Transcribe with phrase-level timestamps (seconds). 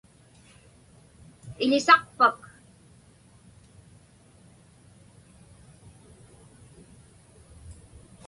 [1.63, 2.39] Iḷisaqpak?